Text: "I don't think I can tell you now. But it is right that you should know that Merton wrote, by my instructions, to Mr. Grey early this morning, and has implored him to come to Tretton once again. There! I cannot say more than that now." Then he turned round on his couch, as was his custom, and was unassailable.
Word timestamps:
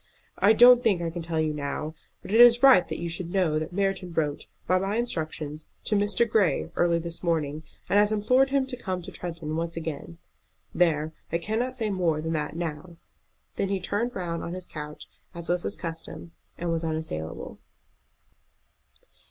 "I 0.39 0.53
don't 0.53 0.83
think 0.83 0.99
I 0.99 1.11
can 1.11 1.21
tell 1.21 1.39
you 1.39 1.53
now. 1.53 1.93
But 2.23 2.31
it 2.31 2.41
is 2.41 2.63
right 2.63 2.87
that 2.87 2.97
you 2.97 3.07
should 3.07 3.29
know 3.31 3.59
that 3.59 3.71
Merton 3.71 4.11
wrote, 4.11 4.47
by 4.65 4.79
my 4.79 4.95
instructions, 4.95 5.67
to 5.83 5.95
Mr. 5.95 6.27
Grey 6.27 6.71
early 6.75 6.97
this 6.97 7.21
morning, 7.21 7.61
and 7.87 7.99
has 7.99 8.11
implored 8.11 8.49
him 8.49 8.65
to 8.65 8.75
come 8.75 9.03
to 9.03 9.11
Tretton 9.11 9.55
once 9.55 9.77
again. 9.77 10.17
There! 10.73 11.13
I 11.31 11.37
cannot 11.37 11.75
say 11.75 11.91
more 11.91 12.19
than 12.19 12.33
that 12.33 12.55
now." 12.55 12.97
Then 13.57 13.69
he 13.69 13.79
turned 13.79 14.15
round 14.15 14.41
on 14.43 14.53
his 14.55 14.65
couch, 14.65 15.07
as 15.35 15.49
was 15.49 15.61
his 15.61 15.75
custom, 15.77 16.31
and 16.57 16.71
was 16.71 16.83
unassailable. 16.83 17.59